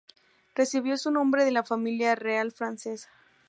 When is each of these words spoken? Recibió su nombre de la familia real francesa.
Recibió 0.55 0.97
su 0.97 1.11
nombre 1.11 1.45
de 1.45 1.51
la 1.51 1.61
familia 1.63 2.15
real 2.15 2.51
francesa. 2.51 3.11